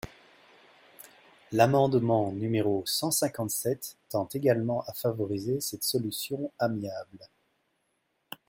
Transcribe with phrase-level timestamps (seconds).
[1.51, 7.27] L’amendement numéro cent cinquante-sept tend également à favoriser cette solution amiable.